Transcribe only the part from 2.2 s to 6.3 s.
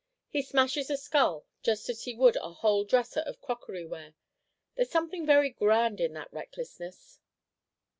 a whole dresser of crockery ware! There's something very grand in